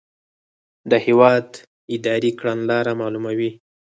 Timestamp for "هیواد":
1.05-1.47